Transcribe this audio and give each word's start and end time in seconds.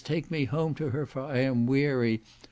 take 0.03 0.31
me 0.31 0.45
home 0.45 0.73
to 0.75 0.89
her, 0.89 1.05
for 1.05 1.21
I 1.21 1.39
am 1.41 1.67
weary! 1.67 2.23